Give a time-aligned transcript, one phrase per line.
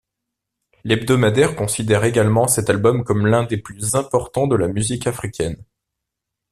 [0.83, 5.63] L'hebdomadaire considère également cet album comme l'un des plus importants de la musique africaine.